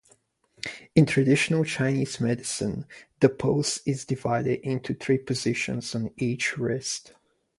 [0.95, 2.87] In traditional Chinese medicine,
[3.19, 7.13] the pulse is divided into three positions on each wrist.